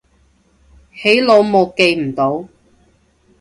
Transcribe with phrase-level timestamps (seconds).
[0.95, 2.45] 起腦霧記唔到